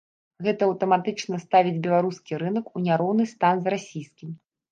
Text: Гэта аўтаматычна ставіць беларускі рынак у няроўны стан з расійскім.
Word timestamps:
Гэта 0.45 0.61
аўтаматычна 0.69 1.39
ставіць 1.43 1.75
беларускі 1.85 2.39
рынак 2.43 2.73
у 2.79 2.83
няроўны 2.87 3.27
стан 3.35 3.55
з 3.67 3.77
расійскім. 3.77 4.29